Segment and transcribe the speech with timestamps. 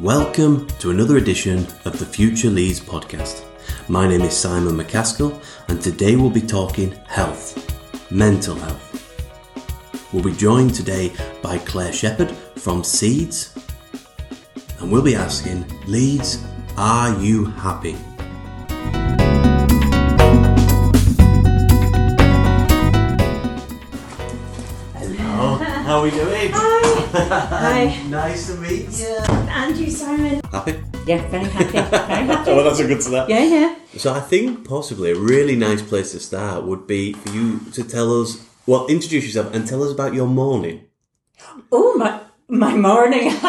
[0.00, 3.42] Welcome to another edition of the Future Leeds podcast.
[3.88, 7.56] My name is Simon McCaskill, and today we'll be talking health,
[8.10, 10.12] mental health.
[10.12, 13.56] We'll be joined today by Claire Shepherd from Seeds,
[14.80, 16.44] and we'll be asking Leeds,
[16.76, 17.96] are you happy?
[24.92, 26.50] Hello, how are we doing?
[27.16, 28.02] Hi.
[28.08, 29.25] nice to meet you.
[29.56, 30.42] And you, Simon.
[30.52, 30.72] Happy?
[31.06, 31.72] Yeah, very happy.
[31.72, 32.50] Very happy.
[32.50, 33.30] Oh, well, that's a good start.
[33.30, 33.74] Yeah, yeah.
[33.96, 37.82] So I think possibly a really nice place to start would be for you to
[37.82, 40.84] tell us, well, introduce yourself and tell us about your morning.
[41.72, 43.28] Oh, my, my morning.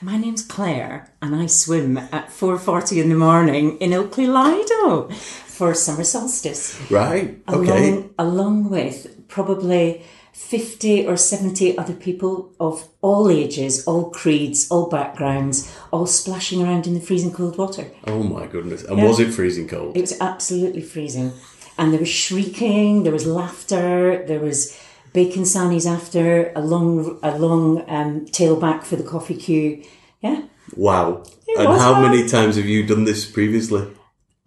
[0.00, 5.74] my name's Claire, and I swim at 4.40 in the morning in Ilkley Lido for
[5.74, 6.80] summer solstice.
[6.90, 7.38] Right.
[7.50, 7.90] Okay.
[7.90, 10.02] Along, along with probably
[10.48, 16.86] 50 or 70 other people of all ages, all creeds, all backgrounds, all splashing around
[16.86, 17.86] in the freezing cold water.
[18.06, 18.84] Oh my goodness.
[18.84, 19.08] And Yeah.
[19.08, 19.96] was it freezing cold?
[19.96, 21.32] It was absolutely freezing.
[21.78, 24.76] And there was shrieking, there was laughter, there was
[25.14, 29.82] bacon sannies after, a long, a long um, tailback for the coffee queue.
[30.20, 30.42] Yeah.
[30.76, 31.22] Wow.
[31.46, 33.86] It and how many times have you done this previously?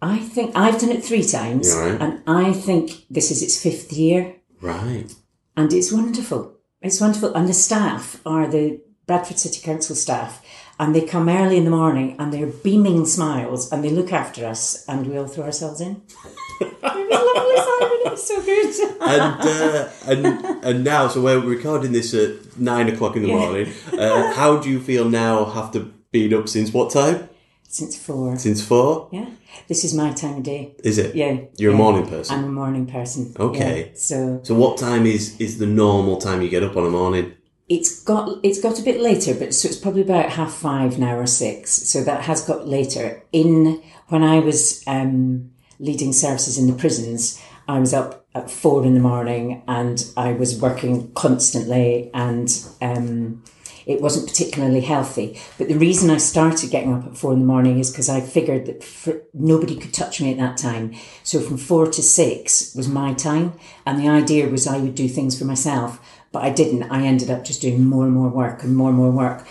[0.00, 1.74] I think I've done it three times.
[1.74, 2.00] Right.
[2.00, 4.36] And I think this is its fifth year.
[4.60, 5.12] Right.
[5.56, 6.54] And it's wonderful.
[6.82, 7.34] It's wonderful.
[7.34, 10.44] And the staff are the Bradford City Council staff.
[10.78, 14.44] And they come early in the morning and they're beaming smiles and they look after
[14.44, 16.02] us and we all throw ourselves in.
[16.60, 17.98] it was lovely, Simon.
[18.04, 18.74] It was so good.
[19.00, 23.38] And uh, and and now, so we're recording this at nine o'clock in the Yeah.
[23.38, 23.72] morning.
[23.98, 25.80] Uh, how do you feel now after
[26.12, 27.28] being up since what time?
[27.76, 28.38] Since four.
[28.38, 29.08] Since four?
[29.12, 29.28] Yeah.
[29.68, 30.74] This is my time of day.
[30.82, 31.14] Is it?
[31.14, 31.40] Yeah.
[31.58, 32.34] You're a morning person.
[32.34, 33.34] I'm a morning person.
[33.38, 33.88] Okay.
[33.88, 33.92] Yeah.
[33.96, 37.34] So So what time is is the normal time you get up on a morning?
[37.68, 41.16] it's got it's got a bit later, but so it's probably about half five now
[41.18, 41.72] or six.
[41.90, 43.22] So that has got later.
[43.32, 48.84] In when I was um, leading services in the prisons, I was up at four
[48.84, 52.48] in the morning and I was working constantly and
[52.80, 53.42] um,
[53.86, 55.38] it wasn't particularly healthy.
[55.58, 58.20] But the reason I started getting up at four in the morning is because I
[58.20, 60.94] figured that for, nobody could touch me at that time.
[61.22, 63.52] So from four to six was my time.
[63.86, 66.00] And the idea was I would do things for myself,
[66.32, 66.82] but I didn't.
[66.90, 69.46] I ended up just doing more and more work and more and more work.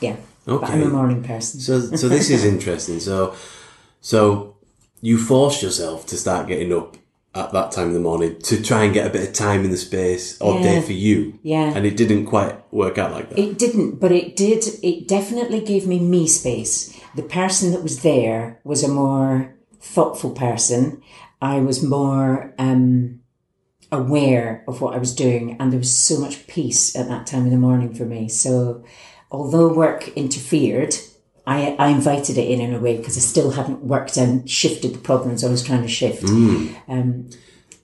[0.00, 0.16] Yeah.
[0.44, 0.82] But I'm Okay.
[0.82, 1.60] a morning person.
[1.60, 3.00] So, so this is interesting.
[3.00, 3.34] So,
[4.00, 4.56] so
[5.00, 6.96] you forced yourself to start getting up
[7.34, 9.70] at that time in the morning to try and get a bit of time in
[9.70, 10.62] the space or Yeah.
[10.62, 11.38] day for you.
[11.42, 11.72] Yeah.
[11.74, 13.38] And it didn't quite work out like that.
[13.38, 14.64] It didn't, but it did.
[14.82, 16.92] It definitely gave me me space.
[17.16, 21.00] The person that was there was a more thoughtful person.
[21.40, 23.20] I was more um,
[23.90, 27.44] aware of what I was doing, and there was so much peace at that time
[27.44, 28.28] in the morning for me.
[28.28, 28.84] So,
[29.30, 30.94] although work interfered,
[31.46, 34.94] I, I invited it in in a way because I still hadn't worked and shifted
[34.94, 36.22] the problems I was trying to shift.
[36.88, 37.30] Um,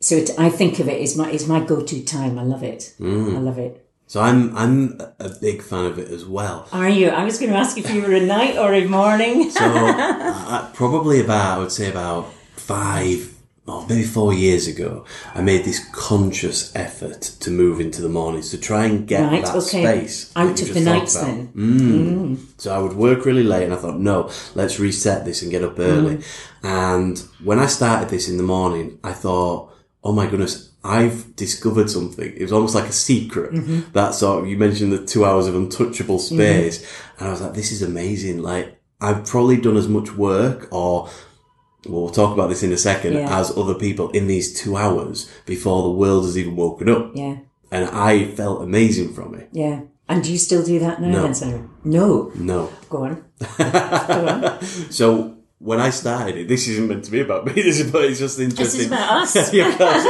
[0.00, 2.38] so it, I think of it as my is my go to time.
[2.38, 2.94] I love it.
[3.00, 3.84] I love it.
[4.06, 6.68] so I'm I'm a big fan of it as well.
[6.72, 7.08] Are you?
[7.08, 9.50] I was going to ask if you were a night or a morning.
[9.50, 13.34] So uh, probably about I would say about five
[13.68, 18.50] or maybe four years ago, I made this conscious effort to move into the mornings
[18.50, 19.82] to try and get Right, that okay.
[19.82, 21.26] space Out of the nights about.
[21.26, 21.48] then.
[21.54, 22.38] Mm.
[22.56, 25.62] So I would work really late, and I thought, no, let's reset this and get
[25.62, 26.16] up early.
[26.16, 26.24] Mm.
[26.62, 31.90] And when I started this in the morning, I thought, oh my goodness, I've discovered
[31.90, 32.32] something.
[32.34, 33.52] It was almost like a secret.
[33.52, 33.92] Mm-hmm.
[33.92, 36.86] That sort of, you mentioned the two hours of untouchable space.
[37.18, 38.38] And I was like, this is amazing.
[38.40, 41.10] Like, I've probably done as much work or,
[41.88, 43.38] well, we'll talk about this in a second, Yeah.
[43.40, 47.12] as other people in these two hours before the world has even woken up.
[47.14, 47.36] yeah,
[47.70, 49.48] And I felt amazing from it.
[49.52, 49.80] yeah.
[50.10, 51.22] And do you still do that now, No.
[51.22, 51.68] then, Sarah?
[51.84, 52.32] No.
[52.34, 52.70] No.
[52.88, 53.24] Go on.
[53.58, 54.62] Go on.
[54.90, 57.52] So when I started it, this isn't meant to be about me.
[57.68, 58.80] This is, but it's just This interesting.
[58.82, 59.52] is about us.
[59.58, 60.04] Yeah, course.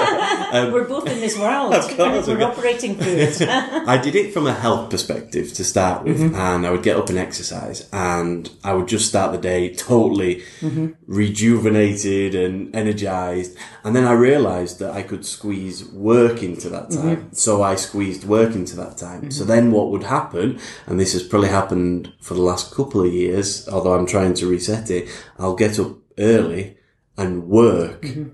[0.54, 1.75] Um, We're both in this world.
[1.75, 3.42] Of course, We're operating through it.
[3.42, 6.34] I did it from a health perspective to start with, Mm-hmm.
[6.34, 10.42] and I would get up and exercise, and I would just start the day totally
[10.60, 10.86] Mm-hmm.
[11.06, 13.56] rejuvenated and energized.
[13.84, 17.03] And then I realized that I could squeeze work into that Mm-hmm.
[17.09, 17.28] time.
[17.33, 19.30] So I squeezed work into that time.
[19.30, 23.12] So then what would happen, and this has probably happened for the last couple of
[23.12, 26.76] years, although I'm trying to reset it, I'll get up early
[27.16, 28.28] and work Mm-hmm.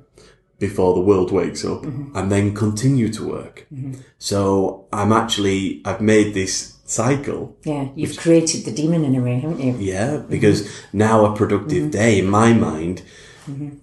[0.59, 2.17] before the world wakes up mm-hmm.
[2.17, 3.67] and then continue to work.
[3.73, 4.01] Mm-hmm.
[4.19, 7.57] So I'm actually, I've made this cycle.
[7.65, 9.75] yeah, you've created the demon in a way, haven't you?
[9.79, 10.99] Yeah, because mm-hmm.
[10.99, 11.91] now a productive mm-hmm.
[11.91, 13.03] day in my mind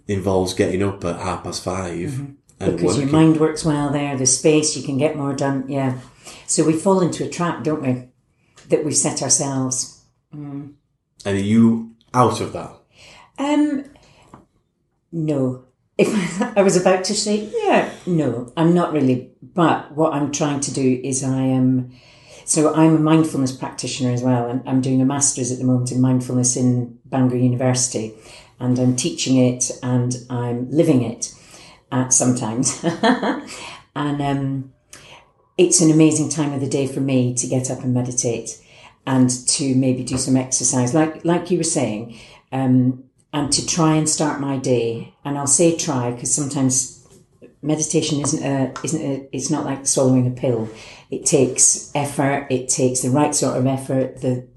[0.08, 2.20] involves getting up at half past 5
[2.60, 5.66] and Because your mind works well there, the space, you can get more done.
[5.68, 6.00] Yeah.
[6.48, 8.12] So we fall into a trap, don't we?
[8.72, 10.02] that we set ourselves.
[10.36, 10.74] Mm.
[11.26, 12.72] And are you out of that?
[13.38, 13.86] Um,
[15.12, 15.66] no.
[15.98, 19.32] If I was about to say, yeah, no, I'm not really.
[19.42, 21.92] But what I'm trying to do is I am.
[22.46, 25.92] So I'm a mindfulness practitioner as well, and I'm doing a master's at the moment
[25.92, 28.14] in mindfulness in Bangor University,
[28.60, 31.34] and I'm teaching it and I'm living it
[31.92, 32.84] at sometimes,
[33.96, 34.74] and um,
[35.58, 38.62] it's an amazing time of the day for me to get up and meditate,
[39.06, 42.20] and to maybe do some exercise, like like you were saying.
[42.52, 45.14] Um, and to try and start my day.
[45.24, 46.98] And I'll say try because sometimes
[47.62, 50.70] meditation isn't a isn't a it's not like swallowing a pill.
[51.10, 52.48] It takes effort.
[52.50, 54.22] It takes the right sort of effort.
[54.22, 54.48] The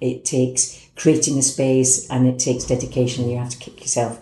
[0.00, 3.28] it takes creating a space and it takes dedication.
[3.28, 4.20] You have to kick yourself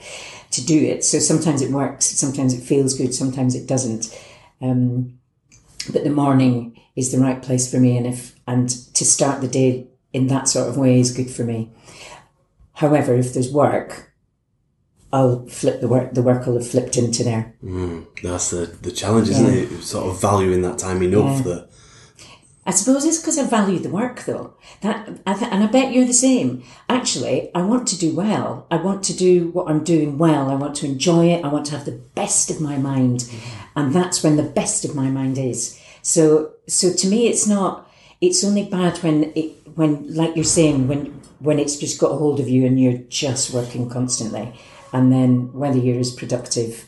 [0.53, 1.05] to do it.
[1.05, 2.07] So sometimes it works.
[2.07, 3.15] Sometimes it feels good.
[3.15, 4.17] Sometimes it doesn't.
[4.61, 5.19] Um,
[5.93, 9.49] but the morning is the right place for me, and if and to start the
[9.49, 11.71] day in that sort of way is good for me.
[12.81, 14.11] However, if there's work,
[15.13, 16.15] I'll flip the work.
[16.15, 17.55] The work will have flipped into there.
[17.63, 19.83] Mm, that's the, the challenge, isn't it?
[19.83, 21.69] Sort of valuing that time enough that
[22.65, 24.55] I suppose it's because I value the work, though.
[24.81, 26.63] That I th- and I bet you're the same.
[26.89, 28.67] Actually, I want to do well.
[28.71, 30.51] I want to do what I'm doing well.
[30.51, 31.45] I want to enjoy it.
[31.45, 33.79] I want to have the best of my mind, mm-hmm.
[33.79, 35.79] and that's when the best of my mind is.
[36.01, 37.90] So, so to me, it's not.
[38.21, 42.17] It's only bad when it when, like you're saying, when when it's just got a
[42.17, 44.53] hold of you and you're just working constantly,
[44.93, 46.87] and then whether you're as productive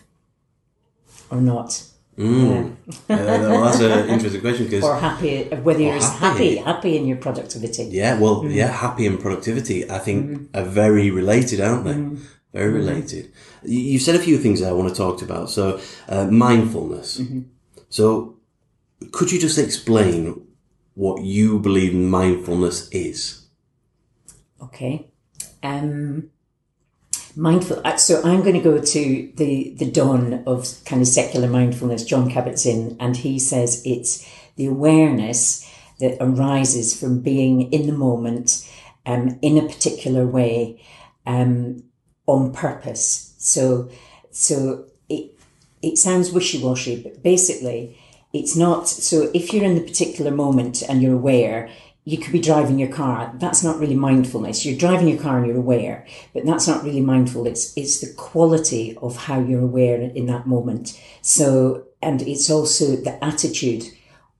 [1.30, 1.82] or not.
[2.18, 2.66] Yeah.
[3.08, 6.16] Uh, well, that's an interesting question because or happy whether you're happy.
[6.18, 8.54] happy happy in your productivity yeah, well, Mm.
[8.54, 11.94] yeah, happy and productivity, I think, are very related, aren't they?
[11.94, 12.18] Mm.
[12.52, 13.32] Very related.
[13.64, 15.48] You you said a few things that I want to talk about.
[15.48, 17.18] So, uh, mindfulness.
[17.18, 17.40] Mm-hmm.
[17.88, 18.36] So,
[19.10, 20.46] could you just explain
[20.94, 23.42] what you believe mindfulness is?
[24.62, 25.06] okay
[25.62, 26.30] um
[27.34, 31.48] mindful uh, so i'm going to go to the the dawn of kind of secular
[31.48, 35.68] mindfulness jon kabat-zinn and he says it's the awareness
[35.98, 38.68] that arises from being in the moment
[39.06, 40.80] um, in a particular way
[41.26, 41.82] um,
[42.26, 43.88] on purpose so
[44.30, 45.32] so it
[45.80, 47.98] it sounds wishy-washy but basically
[48.32, 51.68] it's not so if you're in the particular moment and you're aware
[52.04, 55.46] you could be driving your car that's not really mindfulness you're driving your car and
[55.46, 60.00] you're aware but that's not really mindful it's it's the quality of how you're aware
[60.00, 63.84] in that moment so and it's also the attitude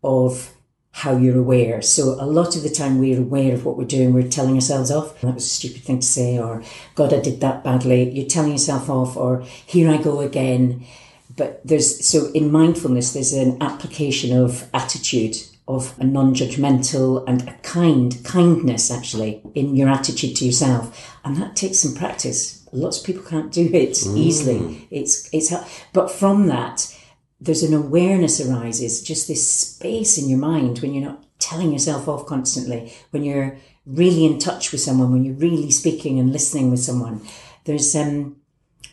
[0.02, 0.52] of
[0.92, 1.80] how you're aware.
[1.80, 4.90] So a lot of the time we're aware of what we're doing, we're telling ourselves
[4.90, 5.20] off.
[5.22, 6.62] That was a stupid thing to say, or
[6.94, 8.10] God, I did that badly.
[8.10, 10.84] You're telling yourself off, or here I go again.
[11.34, 15.36] But there's, so in mindfulness, there's an application of attitude,
[15.66, 21.16] of a non-judgmental and a kind, kindness actually, in your attitude to yourself.
[21.24, 22.66] And that takes some practice.
[22.72, 24.88] Lots of people can't do it easily.
[24.90, 25.52] It's, it's,
[25.92, 26.94] but from that,
[27.40, 32.08] there's an awareness arises, just this space in your mind when you're not telling yourself
[32.08, 36.70] off constantly, when you're really in touch with someone, when you're really speaking and listening
[36.70, 37.20] with someone.
[37.64, 38.36] There's um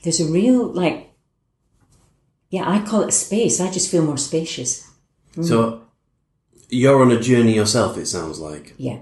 [0.04, 1.09] there's a real like
[2.50, 3.60] yeah, I call it space.
[3.60, 4.90] I just feel more spacious.
[5.36, 5.46] Mm.
[5.46, 5.82] So,
[6.70, 7.98] you're on a journey yourself.
[7.98, 8.74] It sounds like.
[8.78, 9.00] Yeah.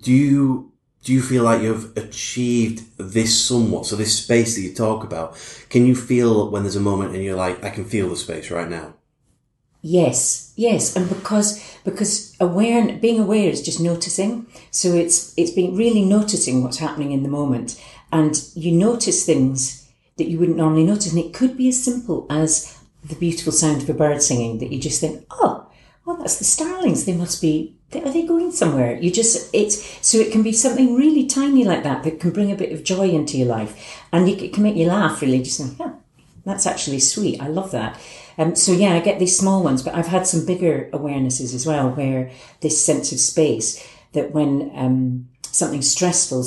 [0.00, 0.72] Do you
[1.04, 3.86] do you feel like you've achieved this somewhat?
[3.86, 5.36] So this space that you talk about,
[5.70, 8.50] can you feel when there's a moment and you're like, I can feel the space
[8.50, 8.94] right now?
[9.80, 14.46] Yes, yes, and because because aware being aware is just noticing.
[14.70, 17.80] So it's it's being really noticing what's happening in the moment,
[18.12, 19.87] and you notice things
[20.18, 23.82] that you wouldn't normally notice, and it could be as simple as the beautiful sound
[23.82, 25.66] of a bird singing that you just think, oh,
[26.04, 27.04] well, that's the starlings.
[27.04, 27.74] They must be.
[27.94, 28.98] Are they going somewhere?
[28.98, 32.52] You just it's so it can be something really tiny like that that can bring
[32.52, 35.22] a bit of joy into your life, and it can make you laugh.
[35.22, 35.92] Really, just think, yeah,
[36.44, 37.40] that's actually sweet.
[37.40, 37.98] I love that.
[38.36, 41.66] Um, so yeah, I get these small ones, but I've had some bigger awarenesses as
[41.66, 46.44] well, where this sense of space that when um, something stressful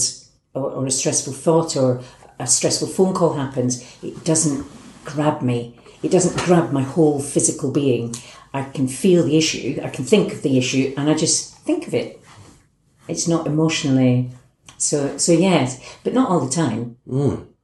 [0.54, 2.01] or, or a stressful thought or
[2.41, 4.65] a stressful phone call happens, it doesn't
[5.05, 5.77] grab me.
[6.03, 8.15] It doesn't grab my whole physical being.
[8.53, 9.79] I can feel the issue.
[9.83, 12.19] I can think of the issue, and I just think of it.
[13.07, 14.31] It's not emotionally.
[14.77, 16.98] So so yes, but not all the time.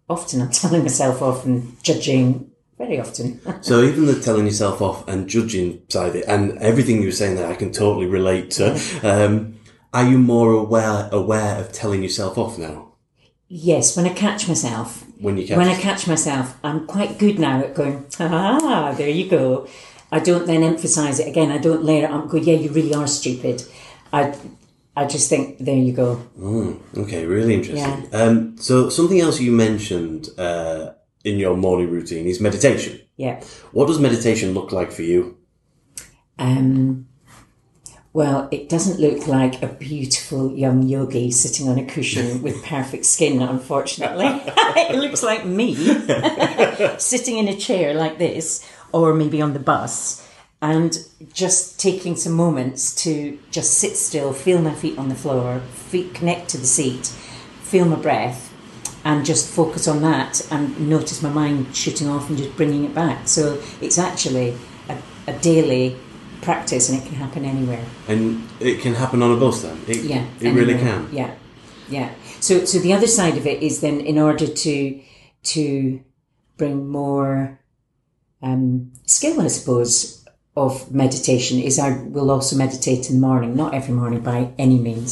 [0.10, 2.52] Often I'm telling myself off and judging.
[2.78, 3.42] Very often.
[3.62, 7.12] So even the telling yourself off and judging side of it, and everything you were
[7.12, 8.80] saying there, I can totally relate to.
[9.02, 9.60] Um,
[9.94, 12.87] are you more aware aware of telling yourself off now
[13.48, 15.58] yes, when I catch myself, when you catch?
[15.58, 19.68] when I catch myself, I'm quite good now at going, ah, there you go.
[20.12, 21.52] I don't then emphasize it again.
[21.52, 23.64] I don't layer it on, go, yeah, you really are stupid.
[24.14, 24.34] I,
[24.96, 26.22] I just think there you go.
[26.40, 28.10] Mm, okay, really interesting.
[28.14, 33.02] Um, so something else you mentioned uh, in your morning routine is meditation.
[33.18, 33.44] Yeah.
[33.72, 35.38] What does meditation look like for you?
[36.40, 37.07] Um,
[38.18, 43.06] well, it doesn't look like a beautiful young yogi sitting on a cushion with perfect
[43.06, 44.26] skin, unfortunately.
[44.76, 45.76] it looks like me
[46.98, 50.28] sitting in a chair like this, or maybe on the bus,
[50.64, 50.98] and
[51.32, 56.16] just taking some moments to just sit still, feel my feet on the floor, feet
[56.16, 57.06] connect to the seat,
[57.62, 58.52] feel my breath,
[59.06, 62.96] and just focus on that and notice my mind shooting off and just bringing it
[62.96, 63.28] back.
[63.28, 64.58] So it's actually
[64.90, 64.98] a,
[65.28, 65.98] a daily
[66.50, 67.86] practice and it can happen anywhere.
[68.08, 68.22] And
[68.60, 69.78] it can happen on a bus then?
[69.88, 70.26] It, Yeah.
[70.40, 71.02] It really can?
[71.12, 71.32] Yeah.
[71.90, 72.10] Yeah.
[72.40, 74.74] So so the other side of it is then in order to
[75.54, 75.64] to
[76.60, 77.60] bring more
[78.42, 80.26] um, skill, I suppose,
[80.56, 84.80] of meditation is I will also meditate in the morning, not every morning by any
[84.80, 85.10] means.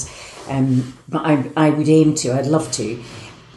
[0.50, 3.04] Um, but I, I would aim to, I'd love to,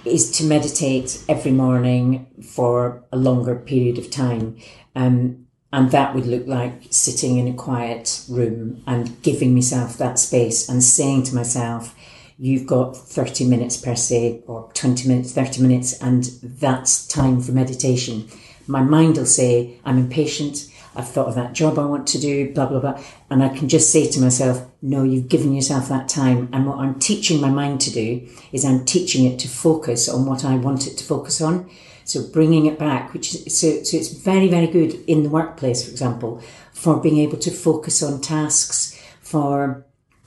[0.05, 4.57] is to meditate every morning for a longer period of time.
[4.95, 10.19] Um, and that would look like sitting in a quiet room and giving myself that
[10.19, 11.95] space and saying to myself,
[12.39, 17.53] you've got 30 minutes per se, or 20 minutes, 30 minutes, and that's time for
[17.53, 18.29] meditation.
[18.67, 20.71] My mind will say, I'm impatient.
[20.95, 23.03] I've thought of that job I want to do, blah, blah, blah.
[23.31, 26.49] And I can just say to myself, no, you've given yourself that time.
[26.53, 30.27] And what I'm teaching my mind to do is I'm teaching it to focus on
[30.27, 31.69] what I want it to focus on.
[32.09, 35.85] So bringing it back, which is, so, so it's very, very good in the workplace,
[35.85, 39.85] for example, for being able to focus on tasks, for,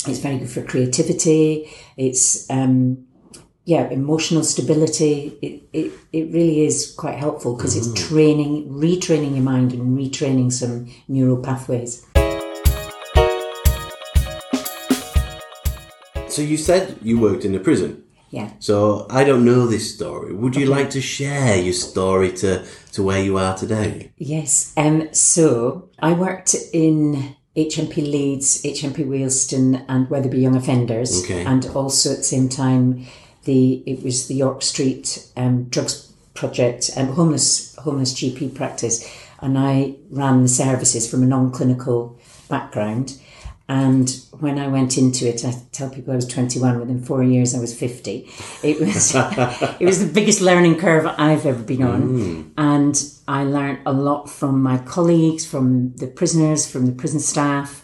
[0.07, 1.71] it's very good for creativity.
[1.97, 3.07] It's, um,
[3.65, 5.39] yeah, emotional stability.
[5.41, 10.51] It, it, it really is quite helpful because it's training, retraining your mind and retraining
[10.51, 12.05] some neural pathways.
[16.27, 18.03] So you said you worked in a prison.
[18.31, 18.51] Yeah.
[18.59, 20.33] So I don't know this story.
[20.33, 24.11] Would you like to share your story to, to where you are today?
[24.17, 24.73] Yes.
[24.77, 31.43] Um, so I worked in HMP Leeds, HMP Wealstun, and Wetherby Young Offenders, Okay.
[31.45, 33.05] and also at the same time,
[33.43, 39.05] the it was the York Street um, Drugs Project, um, homeless homeless GP practice,
[39.41, 43.17] and I ran the services from a non-clinical background.
[43.71, 46.77] And when I went into it, I tell people I was 21.
[46.77, 48.27] Within four years, I was 50.
[48.63, 49.15] It was
[49.79, 54.29] it was the biggest learning curve I've ever been on, and I learned a lot
[54.29, 57.81] from my colleagues, from the prisoners, from the prison staff,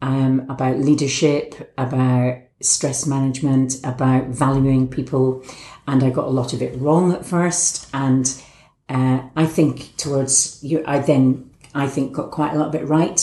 [0.00, 5.44] um, about leadership, about stress management, about valuing people,
[5.86, 8.42] and I got a lot of it wrong at first, and
[8.88, 12.86] uh, I think towards you, I then I think got quite a lot of it
[12.86, 13.20] right,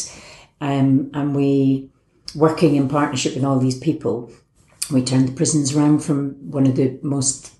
[0.61, 1.89] um, and we
[2.35, 4.31] working in partnership with all these people,
[4.91, 7.53] we turned the prisons around from one of the most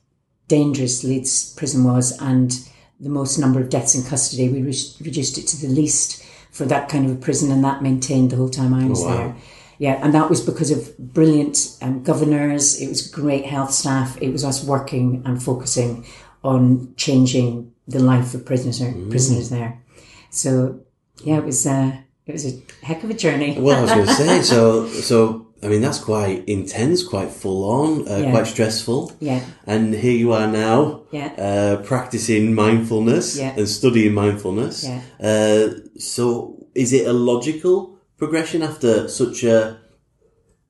[0.48, 2.68] dangerous Leeds prison was and
[3.00, 4.50] the most number of deaths in custody.
[4.50, 7.82] We re- reduced it to the least for that kind of a prison, and that
[7.82, 9.18] maintained the whole time I was wow.
[9.18, 9.36] there.
[9.80, 12.80] Yeah, and that was because of brilliant um, governors.
[12.80, 14.22] It was great health staff.
[14.22, 16.06] It was us working and focusing
[16.44, 19.82] on changing the life of prisoners prisoners there.
[20.30, 20.82] So
[21.24, 23.58] yeah, it was uh, it was a heck of a journey.
[23.60, 27.64] Well, I was going to say, so, so, I mean, that's quite intense, quite full
[27.70, 28.32] on, uh, Yeah.
[28.32, 29.12] quite stressful.
[29.20, 33.54] yeah, And here you are now, yeah, uh, practicing mindfulness Yeah.
[33.58, 34.84] and studying mindfulness.
[34.84, 35.02] Yeah.
[35.20, 39.78] Uh, so is it a logical progression after such a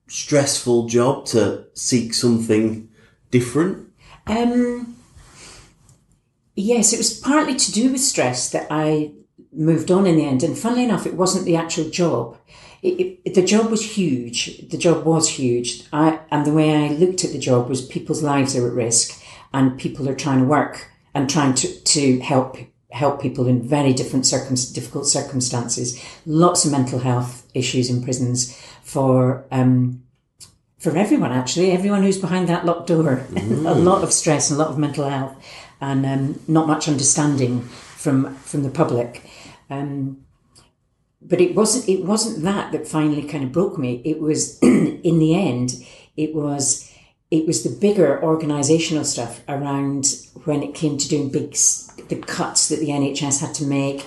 [0.08, 2.88] stressful job to seek something
[3.30, 3.88] different?
[4.26, 4.96] Um,
[6.54, 9.12] yes, it was partly to do with stress that I
[9.54, 10.42] moved on in the end.
[10.42, 12.36] And funnily enough, it wasn't the actual job.
[12.82, 14.68] It, it, the job was huge.
[14.68, 15.84] The job was huge.
[15.92, 19.22] I, and the way I looked at the job was people's lives are at risk
[19.52, 22.58] and people are trying to work and trying to, to help
[22.90, 26.00] help people in very different circum- difficult circumstances.
[26.26, 30.04] Lots of mental health issues in prisons for um,
[30.84, 34.62] for everyone actually everyone who's behind that locked door a lot of stress and a
[34.62, 35.34] lot of mental health
[35.80, 39.22] and um, not much understanding from from the public
[39.70, 40.24] um,
[41.22, 45.18] but it wasn't it wasn't that that finally kind of broke me it was in
[45.18, 45.74] the end
[46.16, 46.90] it was
[47.30, 50.06] it was the bigger organizational stuff around
[50.44, 51.56] when it came to doing big
[52.08, 54.04] the cuts that the NHS had to make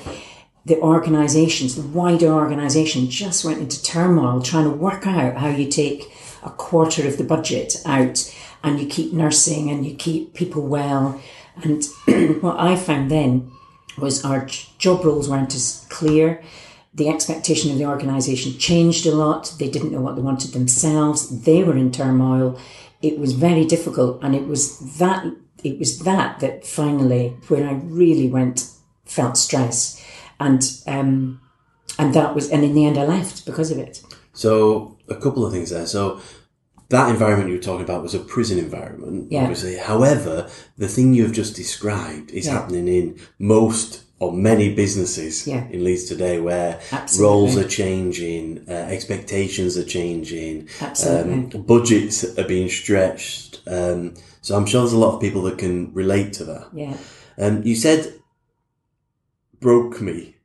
[0.67, 5.69] the organisations, the wider organisation, just went into turmoil trying to work out how you
[5.69, 6.11] take
[6.43, 11.21] a quarter of the budget out and you keep nursing and you keep people well.
[11.63, 11.85] And
[12.41, 13.49] what I found then
[13.97, 14.45] was our
[14.77, 16.41] job roles weren't as clear.
[16.97, 19.53] the expectation of the organisation changed a lot.
[19.59, 21.43] They didn't know what they wanted themselves.
[21.43, 22.59] They were in turmoil.
[23.03, 25.23] It was very difficult, and it was that
[25.63, 28.71] it was that that finally when I really went
[29.05, 30.03] felt stress,
[30.39, 31.39] and um,
[31.99, 34.01] and that was and in the end I left because of it.
[34.33, 35.85] So a couple of things there.
[35.85, 36.19] So
[36.89, 39.41] that environment you were talking about was a prison environment, Yeah.
[39.41, 39.75] obviously.
[39.77, 42.53] However, the thing you've just described is Yeah.
[42.53, 45.65] happening in most or many businesses Yeah.
[45.69, 47.23] in Leeds today where Absolutely.
[47.27, 50.67] roles are changing, uh, expectations are changing,
[51.05, 53.59] um, budgets are being stretched.
[53.67, 56.67] Um, so I'm sure there's a lot of people that can relate to that.
[56.73, 56.93] Yeah,
[57.37, 58.13] Um, you said
[59.59, 60.35] broke me.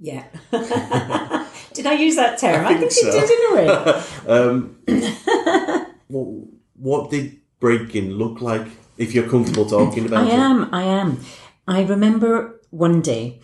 [0.00, 0.24] yeah.
[1.74, 2.64] did I use that term?
[2.70, 3.14] I think think, so.
[3.14, 4.02] you did in a way.
[4.26, 4.76] Um,
[6.08, 8.66] what, what did breaking look like?
[8.96, 10.74] If you're comfortable talking about I it, I am.
[10.74, 11.20] I am.
[11.68, 13.40] I remember one day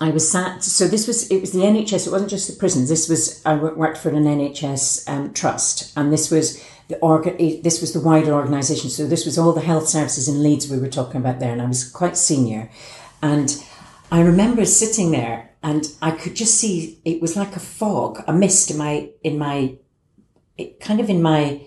[0.00, 0.62] I was sat.
[0.62, 2.06] So this was it was the NHS.
[2.06, 2.88] It wasn't just the prisons.
[2.88, 7.36] This was I worked for an NHS um, trust, and this was the organ.
[7.62, 8.90] This was the wider organisation.
[8.90, 11.62] So this was all the health services in Leeds we were talking about there, and
[11.62, 12.70] I was quite senior,
[13.22, 13.62] and
[14.10, 18.32] I remember sitting there, and I could just see it was like a fog, a
[18.32, 19.76] mist in my in my
[20.56, 21.60] it, kind of in my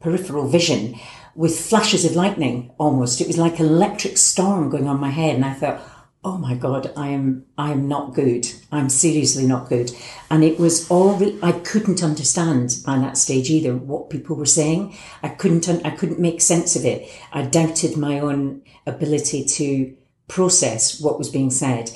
[0.00, 0.94] peripheral vision
[1.34, 3.20] with flashes of lightning almost.
[3.20, 5.36] It was like an electric storm going on my head.
[5.36, 5.80] And I thought,
[6.24, 8.46] oh my God, I am, I am not good.
[8.72, 9.92] I'm seriously not good.
[10.30, 14.46] And it was all, re- I couldn't understand by that stage either what people were
[14.46, 14.96] saying.
[15.22, 17.08] I couldn't, un- I couldn't make sense of it.
[17.32, 21.90] I doubted my own ability to process what was being said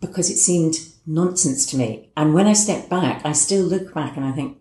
[0.00, 2.10] because it seemed nonsense to me.
[2.16, 4.58] And when I step back, I still look back and I think,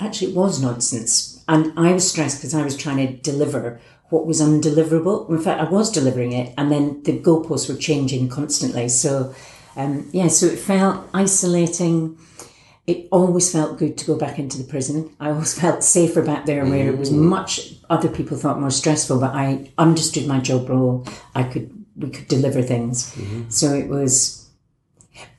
[0.00, 1.42] actually it was nonsense.
[1.48, 5.28] And i was stressed because i was trying to deliver what was undeliverable.
[5.30, 8.88] In fact i was delivering it and then the goalposts were changing constantly.
[8.88, 9.34] So
[9.76, 12.18] um, yeah so it felt isolating.
[12.86, 15.10] It always felt good to go back into the prison.
[15.18, 19.20] I always felt safer back there where it was much other people thought more stressful
[19.20, 21.06] but i understood my job role.
[21.34, 23.14] I could we could deliver things.
[23.48, 24.48] So it was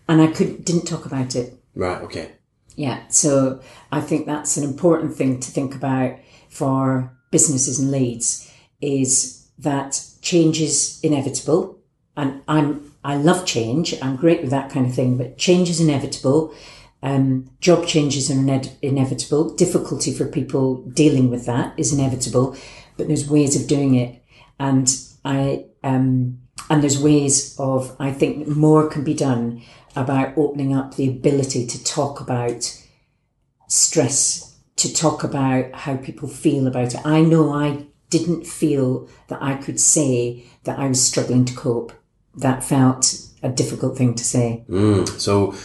[0.07, 1.53] and i could didn't talk about it.
[1.75, 2.01] Right?
[2.03, 2.31] Okay.
[2.77, 3.59] Yeah, so
[3.91, 9.99] I think that's an important thing to think about for businesses and Leeds is that
[10.21, 11.79] change is inevitable.
[12.15, 13.95] And I'm I love change.
[14.01, 16.53] I'm great with that kind of thing, but change is inevitable.
[17.01, 19.55] Um, job changes are ine- inevitable.
[19.55, 22.55] Difficulty for people dealing with that is inevitable,
[22.95, 24.21] but there's ways of doing it,
[24.59, 24.87] and
[25.25, 29.61] I um, and there's ways of I think more can be done
[29.95, 32.83] about opening up the ability to talk about
[33.67, 37.05] stress, to talk about how people feel about it.
[37.05, 41.91] I know I didn't feel that I could say that I was struggling to cope.
[42.35, 44.63] That felt a difficult thing to say.
[44.69, 45.07] Mm.
[45.19, 45.55] So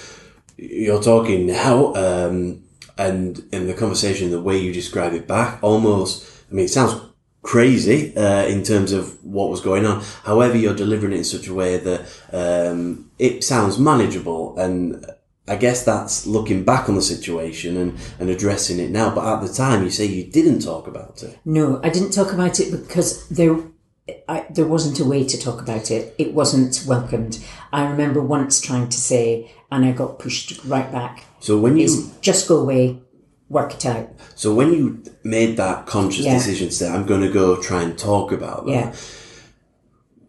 [0.57, 2.63] you're talking now, um,
[2.97, 6.27] and in the conversation, the way you describe it back, almost.
[6.51, 7.12] I mean, it sounds
[7.43, 10.03] crazy uh, in terms of what was going on.
[10.25, 12.01] However, you're delivering it in such a way that
[12.33, 15.05] um, it sounds manageable, and
[15.49, 19.13] I guess that's looking back on the situation and, and addressing it now.
[19.13, 21.39] But at the time, you say you didn't talk about it.
[21.45, 23.59] No, I didn't talk about it because there,
[24.29, 26.15] I, there wasn't a way to talk about it.
[26.17, 27.45] It wasn't welcomed.
[27.73, 31.25] I remember once trying to say, and I got pushed right back.
[31.41, 31.89] So when you
[32.21, 33.02] just go away,
[33.57, 34.09] work it out.
[34.43, 34.83] so when you
[35.37, 36.35] made that conscious Yeah.
[36.39, 38.93] decision to say I'm going to go try and talk about that, Yeah.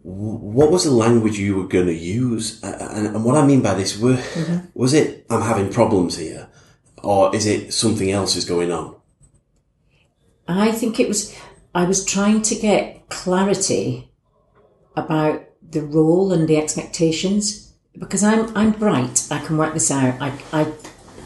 [0.03, 2.45] what was the language you were going to use?
[2.63, 4.57] And, and what I mean by this, were, Mm-hmm.
[4.73, 6.47] was it I'm having problems here,
[7.01, 8.95] or is it something else is going on?
[10.47, 11.33] I think it was,
[11.73, 14.12] I was trying to get clarity
[14.95, 15.38] about
[15.75, 19.25] the role and the expectations because I'm, I'm bright.
[19.31, 20.15] I can work this out.
[20.21, 20.71] I, I,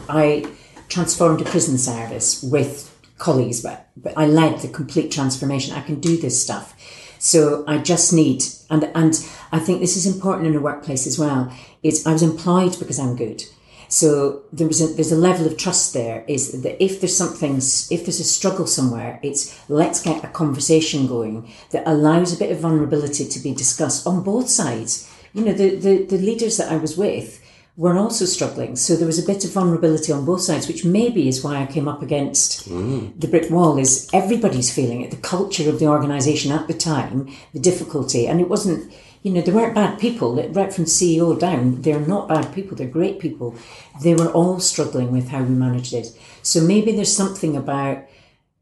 [0.08, 0.44] I
[0.88, 5.74] transformed a prison service with colleagues, but, but I led the complete transformation.
[5.74, 6.74] I can do this stuff.
[7.18, 9.14] So I just need, and, and
[9.50, 12.98] I think this is important in a workplace as well, is I was employed because
[12.98, 13.42] I'm good.
[13.88, 17.56] So there was a, there's a level of trust there is that if there's something,
[17.56, 22.52] if there's a struggle somewhere, it's let's get a conversation going that allows a bit
[22.52, 25.10] of vulnerability to be discussed on both sides.
[25.32, 27.42] You know, the, the, the leaders that I was with
[27.78, 28.74] were also struggling.
[28.74, 31.66] So there was a bit of vulnerability on both sides, which maybe is why I
[31.66, 33.18] came up against mm.
[33.18, 35.12] the brick wall is everybody's feeling it.
[35.12, 39.40] The culture of the organisation at the time, the difficulty, and it wasn't, you know,
[39.40, 40.34] they weren't bad people.
[40.50, 42.76] Right from CEO down, they're not bad people.
[42.76, 43.54] They're great people.
[44.02, 46.08] They were all struggling with how we managed it.
[46.42, 48.02] So maybe there's something about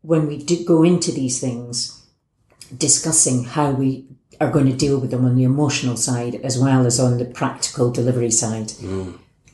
[0.03, 2.07] when we do go into these things,
[2.77, 4.05] discussing how we
[4.41, 7.25] are going to deal with them on the emotional side as well as on the
[7.25, 8.71] practical delivery side.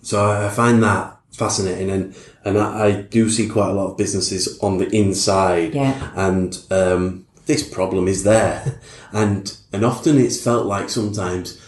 [0.02, 2.14] So I find that fascinating, and
[2.44, 6.10] and I, I do see quite a lot of businesses on the inside, Yeah.
[6.14, 8.80] and um, this problem is there,
[9.12, 11.60] and and often it's felt like sometimes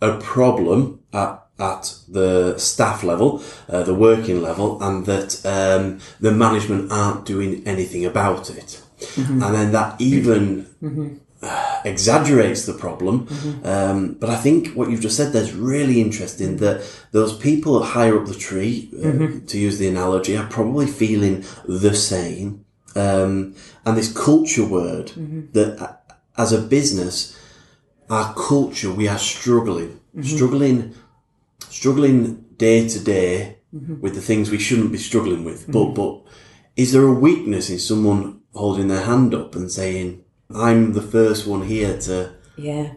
[0.00, 6.30] a problem at at the staff level, uh, the working level, and that um, the
[6.32, 8.80] management aren't doing anything about it,
[9.16, 10.88] and then that even uh,
[11.84, 13.28] exaggerates the problem.
[13.64, 18.18] Um, but I think what you've just said there's really interesting that those people higher
[18.20, 22.64] up the tree, uh, to use the analogy, are probably feeling the same.
[22.96, 25.12] Um, and this culture word
[25.52, 25.92] that uh,
[26.36, 27.38] as a business,
[28.10, 30.94] our culture, we are struggling, struggling,
[31.68, 33.58] struggling day to day
[34.00, 35.70] with the things we shouldn't be struggling with.
[35.70, 36.22] But, but
[36.76, 40.24] is there a weakness in someone holding their hand up and saying,
[40.54, 42.94] I'm the first one here to, Yeah,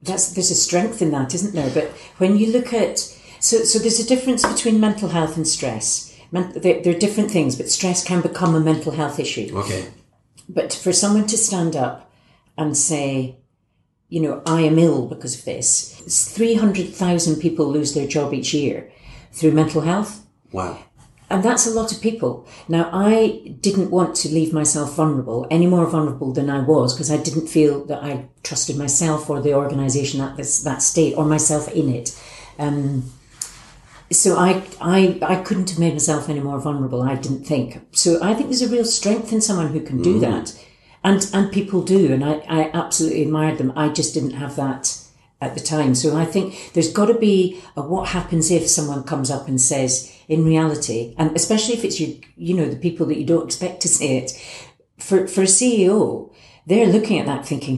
[0.00, 1.70] that's there's a strength in that, isn't there?
[1.70, 1.88] But
[2.18, 2.98] when you look at
[3.40, 6.08] so so there's a difference between mental health and stress.
[6.30, 9.50] Men, they're, they're different things, but stress can become a mental health issue.
[9.58, 9.88] okay,
[10.48, 12.10] But for someone to stand up
[12.56, 13.36] and say,
[14.08, 18.54] you know, I am ill because of this, it's 300,000 people lose their job each
[18.54, 18.90] year
[19.32, 20.24] through mental health.
[20.52, 20.78] wow.
[21.32, 22.46] And that's a lot of people.
[22.68, 27.10] Now, I didn't want to leave myself vulnerable, any more vulnerable than I was, because
[27.10, 31.24] I didn't feel that I trusted myself or the organisation at this, that state or
[31.24, 32.14] myself in it.
[32.58, 33.10] Um,
[34.10, 37.00] so I, I, I couldn't have made myself any more vulnerable.
[37.00, 37.80] I didn't think.
[37.92, 40.52] So I think there's a real strength in someone who can do that,
[41.02, 43.72] and and people do, and I, I absolutely admired them.
[43.74, 44.98] I just didn't have that
[45.42, 45.94] at the time.
[45.94, 49.60] So I think there's got to be a what happens if someone comes up and
[49.60, 53.44] says, in reality, and especially if it's you, you know, the people that you don't
[53.44, 54.30] expect to see it.
[54.98, 56.32] For for a CEO,
[56.66, 57.76] they're looking at that thinking,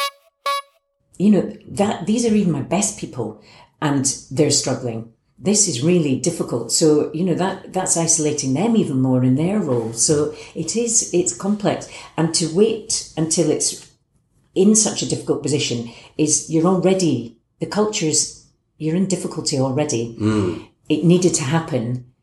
[1.19, 3.43] you know, that these are even my best people,
[3.83, 5.13] and they're struggling.
[5.37, 6.71] This is really difficult.
[6.71, 9.93] So you know that that's isolating them even more in their role.
[9.93, 13.91] So it is it's complex, and to wait until it's
[14.55, 18.47] in such a difficult position is you're already the culture's
[18.79, 20.17] you're in difficulty already.
[20.21, 20.69] Mm.
[20.89, 22.14] It needed to happen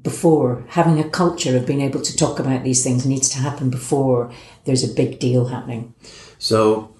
[0.00, 3.68] before having a culture of being able to talk about these things needs to happen
[3.68, 4.32] before
[4.64, 5.94] there's a big deal happening.
[6.38, 6.94] So,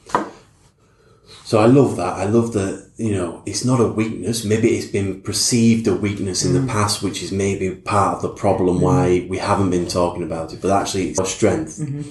[1.44, 2.14] so I love that.
[2.18, 4.44] I love that, you know, it's not a weakness.
[4.44, 6.68] Maybe it's been perceived a weakness in the mm.
[6.68, 8.80] past, which is maybe part of the problem mm.
[8.80, 11.78] why we haven't been talking about it, but actually it's a strength.
[11.78, 12.10] Mm-hmm.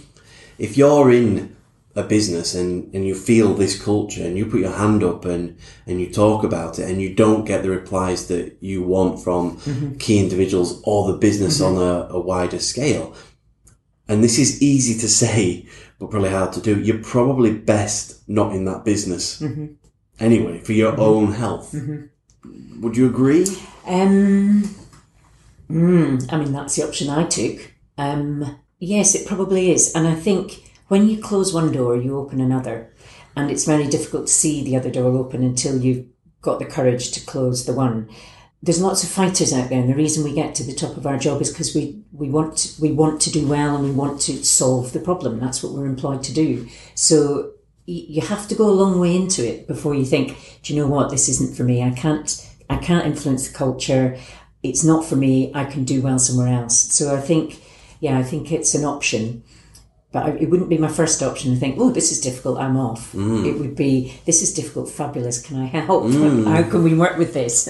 [0.58, 1.56] If you're in
[1.96, 5.58] a business and, and you feel this culture and you put your hand up and,
[5.86, 9.58] and you talk about it and you don't get the replies that you want from
[10.00, 13.14] key individuals or the business on a, a wider scale,
[14.08, 15.66] and this is easy to say,
[16.00, 16.80] but probably hard to do.
[16.80, 19.42] You're probably best not in that business
[20.20, 21.76] anyway for your own health.
[22.80, 23.46] Would you agree?
[23.86, 24.64] Um,
[25.70, 27.74] mm, I mean, that's the option I took.
[27.98, 29.94] Um, yes, it probably is.
[29.94, 32.92] And I think when you close one door, you open another.
[33.38, 36.06] And it's very difficult to see the other door open until you've
[36.42, 38.10] got the courage to close the one.
[38.62, 41.08] There's lots of fighters out there, and the reason we get to the top of
[41.08, 43.92] our job is because we, we want to, we want to do well and we
[43.92, 45.40] want to solve the problem.
[45.40, 46.68] That's what we're employed to do.
[46.94, 47.54] So
[47.86, 50.90] you have to go a long way into it before you think, do you know
[50.90, 51.82] what, this isn't for me.
[51.82, 52.30] I can't
[52.70, 54.18] I can't influence the culture.
[54.62, 55.54] It's not for me.
[55.56, 56.78] I can do well somewhere else.
[56.94, 57.64] So I think,
[58.02, 59.44] yeah, I think it's an option.
[60.12, 62.76] But I, it wouldn't be my first option to think, oh, this is difficult, I'm
[62.76, 63.14] off.
[63.16, 66.12] It would be, this is difficult, fabulous, can I help?
[66.46, 67.70] How can we work with this?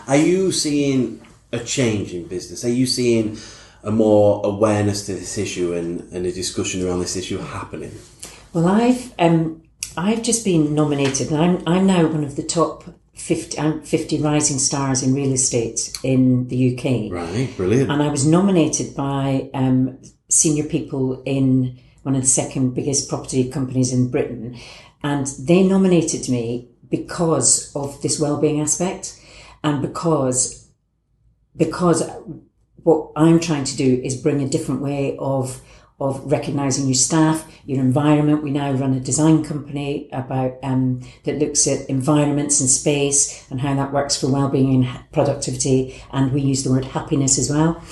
[0.08, 1.20] Are you seeing
[1.52, 2.64] a change in business?
[2.64, 3.36] Are you seeing
[3.82, 7.92] a more awareness to this issue and, and a discussion around this issue happening?
[8.54, 9.62] well, I've um,
[9.96, 14.58] I've just been nominated, and I'm, I'm now one of the top 50, 50 rising
[14.58, 17.12] stars in real estate in the UK.
[17.12, 17.90] Right, brilliant.
[17.90, 19.98] and I was nominated by um,
[20.34, 24.58] senior people in one of the second biggest property companies in Britain,
[25.02, 29.20] and they nominated me because of this well-being aspect,
[29.62, 30.68] and because
[31.56, 32.02] because
[32.82, 35.60] what I'm trying to do is bring a different way of
[36.00, 38.42] of recognizing your staff, your environment.
[38.42, 43.60] We now run a design company about um, that looks at environments and space and
[43.60, 46.02] how that works for well-being and productivity.
[46.12, 47.82] And we use the word happiness as well.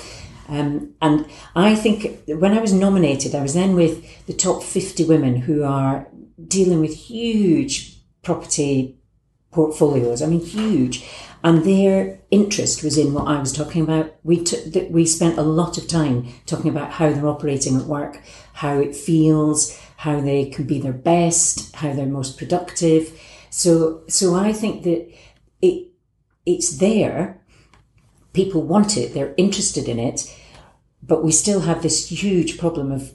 [0.47, 1.25] Um, and
[1.55, 5.63] I think when I was nominated, I was then with the top 50 women who
[5.63, 6.07] are
[6.47, 8.97] dealing with huge property
[9.51, 10.21] portfolios.
[10.21, 11.07] I mean, huge.
[11.43, 14.15] And their interest was in what I was talking about.
[14.23, 17.85] We took that we spent a lot of time talking about how they're operating at
[17.85, 18.21] work,
[18.53, 23.19] how it feels, how they can be their best, how they're most productive.
[23.49, 25.13] So, so I think that
[25.61, 25.87] it
[26.45, 27.41] it's there.
[28.33, 30.33] People want it, they're interested in it,
[31.01, 33.13] but we still have this huge problem of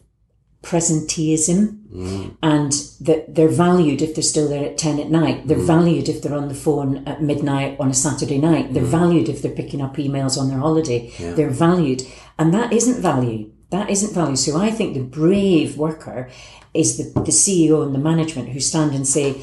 [0.62, 2.36] presenteeism Mm.
[2.42, 5.48] and that they're valued if they're still there at 10 at night.
[5.48, 8.74] They're valued if they're on the phone at midnight on a Saturday night.
[8.74, 11.10] They're valued if they're picking up emails on their holiday.
[11.18, 12.02] They're valued.
[12.38, 13.50] And that isn't value.
[13.70, 14.36] That isn't value.
[14.36, 16.28] So I think the brave worker
[16.74, 19.40] is the, the CEO and the management who stand and say,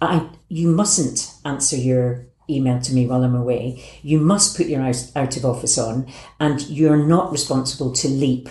[0.00, 3.82] I, you mustn't answer your email to me while I'm away.
[4.02, 6.06] You must put your out, out of office on
[6.38, 8.48] and you're not responsible to leap.